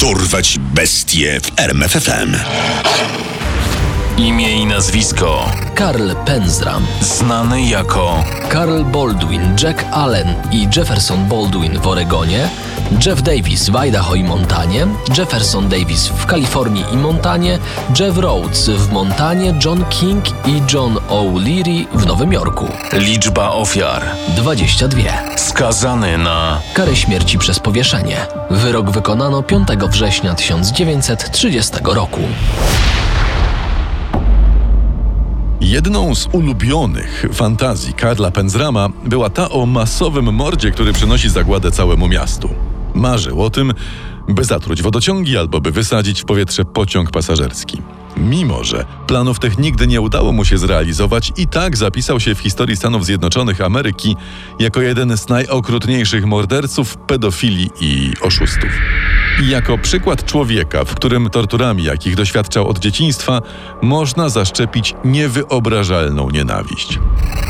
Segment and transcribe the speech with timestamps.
[0.00, 2.36] Dorwać bestie w RMFFM.
[4.18, 11.86] Imię i nazwisko Karl Penzram, znany jako Carl Baldwin, Jack Allen i Jefferson Baldwin w
[11.86, 12.48] Oregonie,
[13.06, 14.86] Jeff Davis w Idaho i Montanie,
[15.18, 17.58] Jefferson Davis w Kalifornii i Montanie,
[18.00, 22.68] Jeff Rhodes w Montanie, John King i John O'Leary w Nowym Jorku.
[22.92, 24.02] liczba ofiar,
[24.36, 25.36] 22.
[25.36, 28.26] skazany na Karę śmierci przez powieszenie.
[28.50, 32.20] Wyrok wykonano 5 września 1930 roku.
[35.60, 42.08] Jedną z ulubionych fantazji Karla Penzrama była ta o masowym mordzie, który przynosi zagładę całemu
[42.08, 42.50] miastu.
[42.94, 43.72] Marzył o tym,
[44.28, 47.82] by zatruć wodociągi albo by wysadzić w powietrze pociąg pasażerski.
[48.16, 52.38] Mimo, że planów tych nigdy nie udało mu się zrealizować, i tak zapisał się w
[52.38, 54.16] historii Stanów Zjednoczonych Ameryki
[54.58, 58.70] jako jeden z najokrutniejszych morderców, pedofili i oszustów.
[59.42, 63.42] I jako przykład człowieka, w którym torturami, jakich doświadczał od dzieciństwa,
[63.82, 66.98] można zaszczepić niewyobrażalną nienawiść.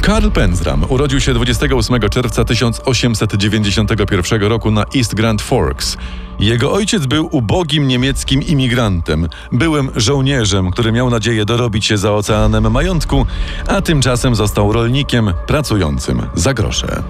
[0.00, 5.96] Karl Penzram urodził się 28 czerwca 1891 roku na East Grand Forks.
[6.40, 12.72] Jego ojciec był ubogim niemieckim imigrantem, byłym żołnierzem, który miał nadzieję dorobić się za oceanem
[12.72, 13.26] majątku,
[13.66, 17.02] a tymczasem został rolnikiem pracującym za grosze.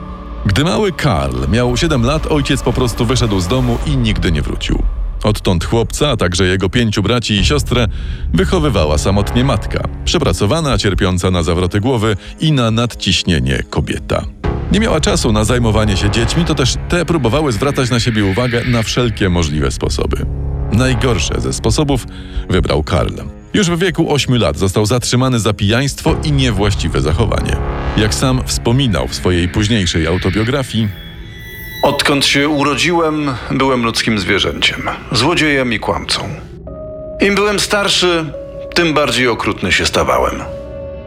[0.46, 4.42] Gdy mały Karl miał 7 lat, ojciec po prostu wyszedł z domu i nigdy nie
[4.42, 4.82] wrócił.
[5.24, 7.86] Odtąd chłopca, a także jego pięciu braci i siostrę
[8.34, 14.24] wychowywała samotnie matka, przepracowana, cierpiąca na zawroty głowy i na nadciśnienie kobieta.
[14.72, 18.64] Nie miała czasu na zajmowanie się dziećmi, to też te próbowały zwracać na siebie uwagę
[18.64, 20.26] na wszelkie możliwe sposoby.
[20.72, 22.06] Najgorsze ze sposobów
[22.48, 23.39] wybrał Karl.
[23.54, 27.56] Już w wieku 8 lat został zatrzymany za pijaństwo i niewłaściwe zachowanie.
[27.96, 30.88] Jak sam wspominał w swojej późniejszej autobiografii,
[31.82, 36.28] Odkąd się urodziłem, byłem ludzkim zwierzęciem, złodziejem i kłamcą.
[37.20, 38.32] Im byłem starszy,
[38.74, 40.42] tym bardziej okrutny się stawałem.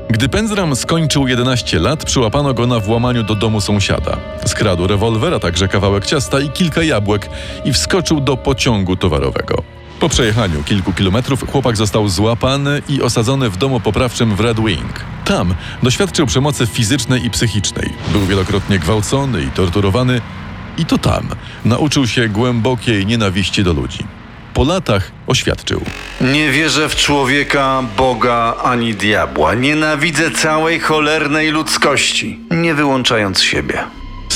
[0.09, 4.17] Gdy Penzram skończył 11 lat, przyłapano go na włamaniu do domu sąsiada.
[4.45, 7.29] Skradł rewolwer, a także kawałek ciasta i kilka jabłek
[7.65, 9.63] i wskoczył do pociągu towarowego.
[10.03, 15.05] Po przejechaniu kilku kilometrów chłopak został złapany i osadzony w domu poprawczym w Red Wing.
[15.25, 17.93] Tam doświadczył przemocy fizycznej i psychicznej.
[18.11, 20.21] Był wielokrotnie gwałcony i torturowany.
[20.77, 21.27] I to tam
[21.65, 24.03] nauczył się głębokiej nienawiści do ludzi.
[24.53, 25.81] Po latach oświadczył.
[26.21, 29.53] Nie wierzę w człowieka, Boga ani diabła.
[29.53, 33.83] Nienawidzę całej cholernej ludzkości, nie wyłączając siebie.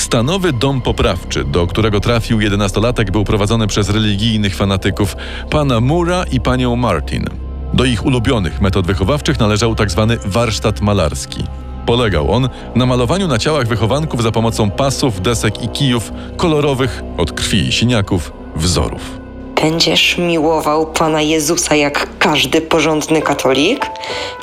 [0.08, 5.16] Stanowy dom poprawczy, do którego trafił jedenastolatek, był prowadzony przez religijnych fanatyków
[5.50, 7.26] pana Mura i panią Martin.
[7.74, 10.18] Do ich ulubionych metod wychowawczych należał tzw.
[10.26, 11.44] warsztat malarski.
[11.86, 17.32] Polegał on na malowaniu na ciałach wychowanków za pomocą pasów, desek i kijów kolorowych, od
[17.32, 19.20] krwi i siniaków, wzorów.
[19.62, 23.86] Będziesz miłował Pana Jezusa jak każdy porządny katolik?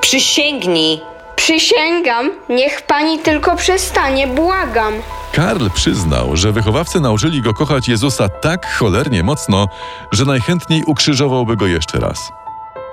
[0.01, 1.14] Przysięgnij!
[1.37, 4.95] Przysięgam, niech pani tylko przestanie, błagam.
[5.33, 9.67] Karl przyznał, że wychowawcy nauczyli go kochać Jezusa tak cholernie mocno,
[10.13, 12.33] że najchętniej ukrzyżowałby go jeszcze raz.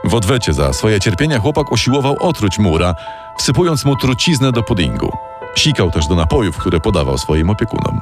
[0.04, 2.96] W odwecie za swoje cierpienia chłopak usiłował otruć Mura,
[3.38, 5.18] wsypując mu truciznę do puddingu.
[5.56, 8.02] Sikał też do napojów, które podawał swoim opiekunom.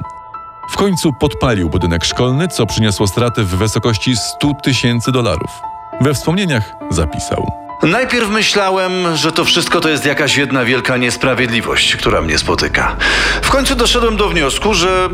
[0.69, 5.61] W końcu podpalił budynek szkolny, co przyniosło straty w wysokości 100 tysięcy dolarów.
[6.01, 7.68] We wspomnieniach zapisał.
[7.83, 12.95] Najpierw myślałem, że to wszystko to jest jakaś jedna wielka niesprawiedliwość, która mnie spotyka.
[13.41, 15.09] W końcu doszedłem do wniosku, że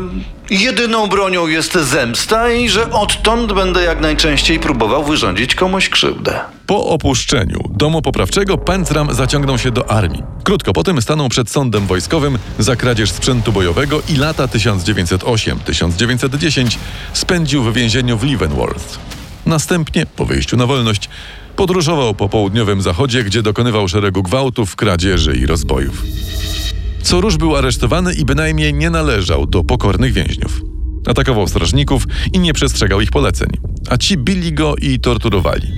[0.50, 6.40] jedyną bronią jest zemsta i że odtąd będę jak najczęściej próbował wyrządzić komuś krzywdę.
[6.66, 10.22] Po opuszczeniu domu poprawczego Penzram zaciągnął się do armii.
[10.44, 16.76] Krótko potem stanął przed sądem wojskowym za kradzież sprzętu bojowego i lata 1908-1910
[17.12, 18.98] spędził w więzieniu w Leavenworth.
[19.46, 21.08] Następnie, po wyjściu na wolność,
[21.56, 26.02] podróżował po południowym zachodzie, gdzie dokonywał szeregu gwałtów, kradzieży i rozbojów.
[27.02, 30.60] Co róż był aresztowany i bynajmniej nie należał do pokornych więźniów.
[31.06, 33.48] Atakował strażników i nie przestrzegał ich poleceń,
[33.90, 35.68] a ci bili go i torturowali.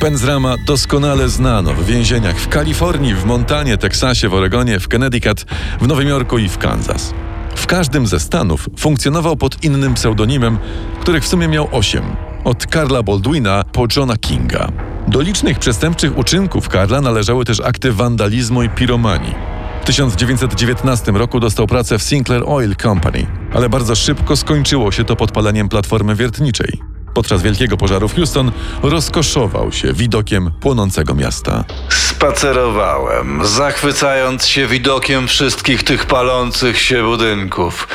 [0.00, 5.44] Penzrama doskonale znano w więzieniach w Kalifornii, w Montanie, Teksasie, w Oregonie, w Connecticut,
[5.80, 7.14] w Nowym Jorku i w Kansas.
[7.54, 10.58] W każdym ze stanów funkcjonował pod innym pseudonimem,
[11.00, 12.31] których w sumie miał osiem.
[12.44, 14.68] Od Karla Baldwina po Johna Kinga.
[15.08, 19.34] Do licznych przestępczych uczynków Karla należały też akty wandalizmu i piromanii.
[19.82, 25.16] W 1919 roku dostał pracę w Sinclair Oil Company, ale bardzo szybko skończyło się to
[25.16, 26.80] podpaleniem platformy wiertniczej.
[27.14, 28.52] Podczas wielkiego pożaru w Houston
[28.82, 31.64] rozkoszował się widokiem płonącego miasta.
[31.88, 37.88] Spacerowałem, zachwycając się widokiem wszystkich tych palących się budynków,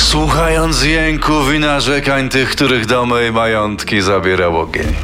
[0.00, 4.94] słuchając jęków i narzekań tych, których domy i majątki zabierał ogień.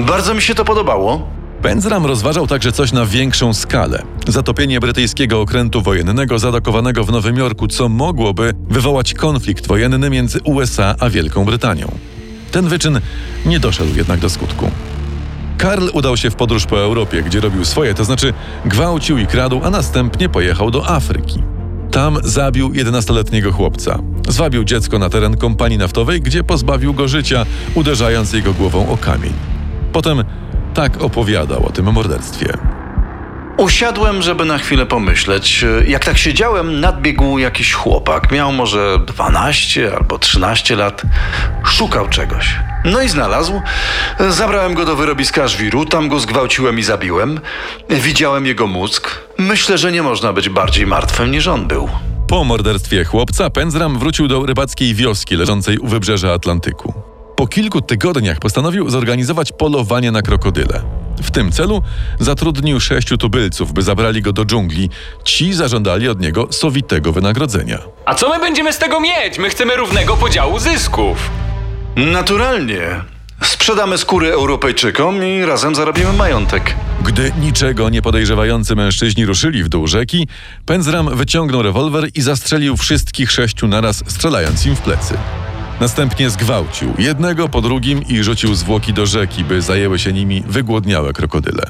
[0.00, 1.28] Bardzo mi się to podobało.
[1.62, 4.02] Penzram rozważał także coś na większą skalę.
[4.28, 10.94] Zatopienie brytyjskiego okrętu wojennego zadokowanego w Nowym Jorku, co mogłoby wywołać konflikt wojenny między USA
[11.00, 11.92] a Wielką Brytanią.
[12.52, 13.00] Ten wyczyn
[13.46, 14.70] nie doszedł jednak do skutku.
[15.58, 18.32] Karl udał się w podróż po Europie, gdzie robił swoje, to znaczy
[18.64, 21.53] gwałcił i kradł, a następnie pojechał do Afryki.
[21.94, 23.98] Tam zabił 11-letniego chłopca.
[24.28, 29.32] Zwabił dziecko na teren kompanii naftowej, gdzie pozbawił go życia, uderzając jego głową o kamień.
[29.92, 30.24] Potem
[30.74, 32.46] tak opowiadał o tym morderstwie.
[33.56, 35.64] Usiadłem, żeby na chwilę pomyśleć.
[35.86, 38.32] Jak tak siedziałem, nadbiegł jakiś chłopak.
[38.32, 41.02] Miał może 12 albo 13 lat.
[41.64, 42.56] Szukał czegoś.
[42.84, 43.62] No i znalazł.
[44.28, 47.40] Zabrałem go do wyrobiska żwiru, tam go zgwałciłem i zabiłem.
[47.90, 49.23] Widziałem jego mózg.
[49.38, 51.88] Myślę, że nie można być bardziej martwym niż on był.
[52.28, 56.92] Po morderstwie chłopca Penzram wrócił do rybackiej wioski leżącej u wybrzeża Atlantyku.
[57.36, 60.82] Po kilku tygodniach postanowił zorganizować polowanie na krokodyle.
[61.22, 61.82] W tym celu
[62.20, 64.90] zatrudnił sześciu tubylców, by zabrali go do dżungli.
[65.24, 67.78] Ci zażądali od niego sowitego wynagrodzenia.
[68.06, 69.38] A co my będziemy z tego mieć?
[69.38, 71.30] My chcemy równego podziału zysków.
[71.96, 73.13] Naturalnie.
[73.44, 76.76] Sprzedamy skóry Europejczykom i razem zarobimy majątek.
[77.04, 80.28] Gdy niczego nie podejrzewający mężczyźni ruszyli w dół rzeki,
[80.66, 85.14] Penzram wyciągnął rewolwer i zastrzelił wszystkich sześciu naraz, strzelając im w plecy.
[85.80, 91.12] Następnie zgwałcił jednego po drugim i rzucił zwłoki do rzeki, by zajęły się nimi wygłodniałe
[91.12, 91.62] krokodyle.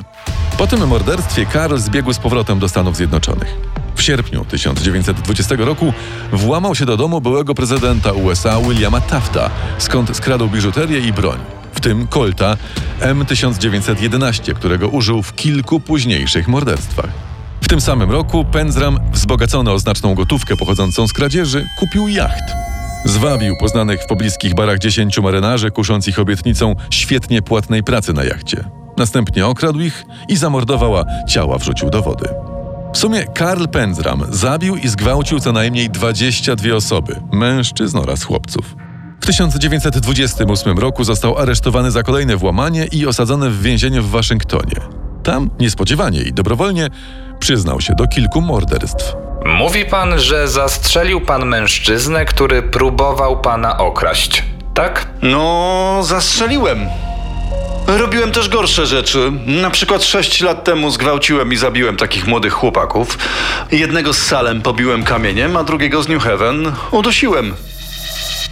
[0.58, 3.56] Po tym morderstwie Karl zbiegł z powrotem do Stanów Zjednoczonych.
[3.94, 5.92] W sierpniu 1920 roku
[6.32, 11.38] włamał się do domu byłego prezydenta USA Williama Tafta, skąd skradł biżuterię i broń,
[11.74, 12.56] w tym Colta
[13.00, 17.10] M1911, którego użył w kilku późniejszych morderstwach.
[17.60, 22.44] W tym samym roku Penzram, wzbogacony o znaczną gotówkę pochodzącą z kradzieży, kupił jacht.
[23.04, 28.64] Zwabił poznanych w pobliskich barach dziesięciu marynarzy, kusząc ich obietnicą świetnie płatnej pracy na jachcie.
[28.96, 32.28] Następnie okradł ich i zamordował, a ciała wrzucił do wody.
[32.94, 38.76] W sumie Karl Penzram zabił i zgwałcił co najmniej 22 osoby, mężczyzn oraz chłopców.
[39.24, 44.76] W 1928 roku został aresztowany za kolejne włamanie i osadzony w więzieniu w Waszyngtonie.
[45.22, 46.88] Tam, niespodziewanie i dobrowolnie,
[47.38, 49.14] przyznał się do kilku morderstw.
[49.46, 54.42] Mówi pan, że zastrzelił pan mężczyznę, który próbował pana okraść,
[54.74, 55.06] tak?
[55.22, 56.78] No, zastrzeliłem.
[57.86, 59.32] Robiłem też gorsze rzeczy.
[59.46, 63.18] Na przykład sześć lat temu zgwałciłem i zabiłem takich młodych chłopaków.
[63.72, 67.54] Jednego z Salem pobiłem kamieniem, a drugiego z New Haven udusiłem.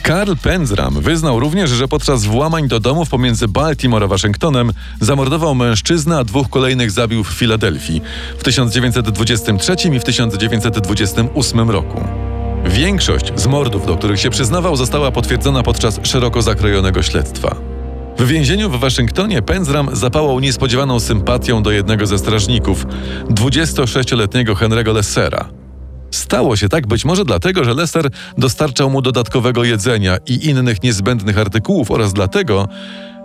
[0.02, 6.19] Karl Penzram wyznał również, że podczas włamań do domów pomiędzy Baltimore a Waszyngtonem zamordował mężczyznę,
[6.19, 8.02] a dwóch kolejnych zabił w Filadelfii
[8.38, 12.04] w 1923 i w 1928 roku.
[12.64, 17.56] Większość z mordów, do których się przyznawał, została potwierdzona podczas szeroko zakrojonego śledztwa.
[18.19, 22.87] W więzieniu w Waszyngtonie Penzram zapałał niespodziewaną sympatią do jednego ze strażników,
[23.28, 25.61] 26-letniego Henry'ego Lessera.
[26.12, 31.38] Stało się tak być może dlatego, że Lesser dostarczał mu dodatkowego jedzenia i innych niezbędnych
[31.38, 32.68] artykułów oraz dlatego,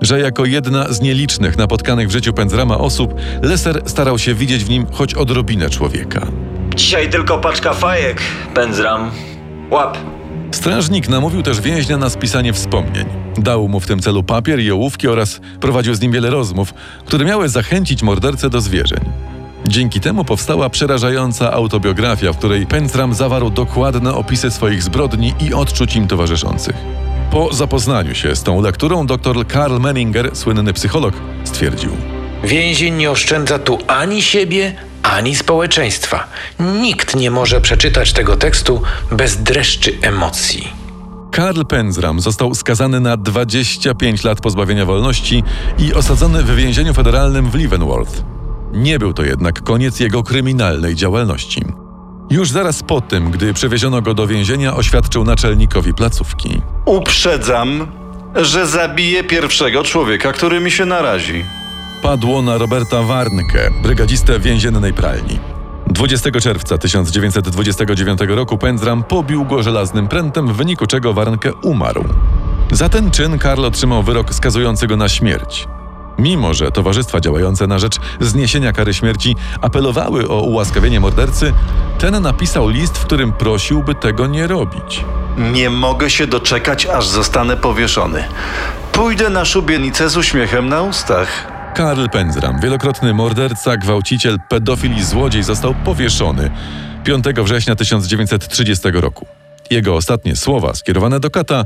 [0.02, 4.70] że jako jedna z nielicznych napotkanych w życiu Penzrama osób, Lesser starał się widzieć w
[4.70, 6.28] nim choć odrobinę człowieka.
[6.76, 8.22] Dzisiaj tylko paczka fajek,
[8.54, 9.12] Penzram.
[9.72, 9.98] Łap.
[10.52, 13.06] Strażnik namówił też więźnia na spisanie wspomnień.
[13.38, 16.74] Dał mu w tym celu papier i ołówki oraz prowadził z nim wiele rozmów,
[17.06, 19.00] które miały zachęcić mordercę do zwierzeń.
[19.68, 25.96] Dzięki temu powstała przerażająca autobiografia, w której Pentram zawarł dokładne opisy swoich zbrodni i odczuć
[25.96, 26.76] im towarzyszących.
[27.32, 31.92] Po zapoznaniu się z tą lekturą dr Karl Menninger, słynny psycholog, stwierdził:
[32.44, 36.28] Więzień nie oszczędza tu ani siebie, ani społeczeństwa.
[36.60, 38.82] Nikt nie może przeczytać tego tekstu
[39.12, 40.68] bez dreszczy emocji.
[41.32, 45.44] Karl Penzram został skazany na 25 lat pozbawienia wolności
[45.80, 48.37] i osadzony w więzieniu federalnym w Leavenworth.
[48.74, 51.62] Nie był to jednak koniec jego kryminalnej działalności.
[52.30, 56.62] Już zaraz po tym, gdy przewieziono go do więzienia, oświadczył naczelnikowi placówki.
[56.86, 57.88] Uprzedzam,
[58.36, 61.46] że zabiję pierwszego człowieka, który mi się narazi.
[62.02, 65.40] Padło na Roberta Warnke, brygadzistę więziennej pralni.
[65.88, 72.04] 20 czerwca 1929 roku Penzram pobił go żelaznym prętem, w wyniku czego Warnke umarł.
[72.72, 75.68] Za ten czyn Karl otrzymał wyrok skazujący go na śmierć.
[76.20, 81.54] Mimo, że towarzystwa działające na rzecz zniesienia kary śmierci apelowały o ułaskawienie mordercy,
[82.00, 85.06] ten napisał list, w którym prosił, by tego nie robić.
[85.38, 88.24] Nie mogę się doczekać, aż zostanę powieszony.
[88.92, 91.28] pójdę na szubienicę z uśmiechem na ustach.
[91.76, 96.52] Karl Penzram, wielokrotny morderca, gwałciciel, pedofil i złodziej, został powieszony
[97.04, 99.26] 5 września 1930 roku.
[99.70, 101.64] Jego ostatnie słowa skierowane do kata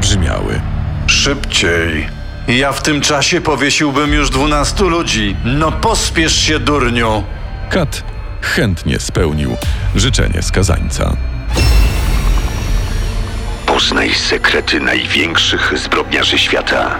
[0.00, 0.60] brzmiały:
[1.06, 2.08] Szybciej.
[2.48, 5.36] Ja w tym czasie powiesiłbym już dwunastu ludzi.
[5.44, 7.24] No pospiesz się, durniu.
[7.70, 8.02] Kat
[8.40, 9.56] chętnie spełnił
[9.94, 11.16] życzenie skazańca.
[13.66, 16.98] Poznaj sekrety największych zbrodniarzy świata.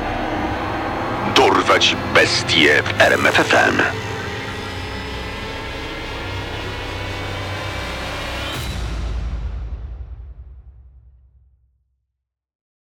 [1.37, 4.07] Dorwać bestie w RMFFM.